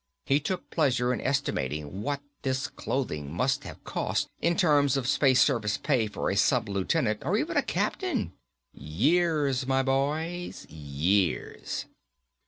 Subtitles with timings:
[0.25, 5.11] He took pleasure in estimating what this clothing would have cost in terms of months
[5.11, 8.33] of Space Service pay for a Sub lieutenant or even a Captain.
[8.75, 11.85] _Years, my boy, years.